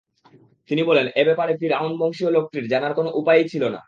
[0.69, 3.79] তিনি বলেন, এ ব্যাপারে ফিরআউন বংশীয় লোকটির জানার কোন উপায়ই ছিল না।